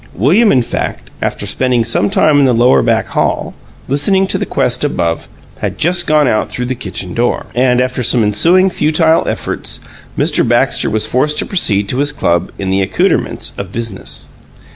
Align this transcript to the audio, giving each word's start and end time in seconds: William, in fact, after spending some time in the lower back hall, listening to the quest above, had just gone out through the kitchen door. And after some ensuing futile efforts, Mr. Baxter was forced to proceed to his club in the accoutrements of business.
William, 0.15 0.51
in 0.51 0.63
fact, 0.63 1.11
after 1.21 1.45
spending 1.45 1.83
some 1.85 2.09
time 2.09 2.39
in 2.39 2.45
the 2.45 2.53
lower 2.53 2.81
back 2.81 3.09
hall, 3.09 3.53
listening 3.87 4.25
to 4.25 4.39
the 4.39 4.47
quest 4.47 4.83
above, 4.83 5.27
had 5.59 5.77
just 5.77 6.07
gone 6.07 6.27
out 6.27 6.49
through 6.49 6.65
the 6.65 6.73
kitchen 6.73 7.13
door. 7.13 7.45
And 7.53 7.79
after 7.79 8.01
some 8.01 8.23
ensuing 8.23 8.71
futile 8.71 9.27
efforts, 9.27 9.79
Mr. 10.17 10.41
Baxter 10.47 10.89
was 10.89 11.05
forced 11.05 11.37
to 11.37 11.45
proceed 11.45 11.87
to 11.89 11.97
his 11.99 12.11
club 12.11 12.51
in 12.57 12.71
the 12.71 12.81
accoutrements 12.81 13.51
of 13.59 13.71
business. 13.71 14.29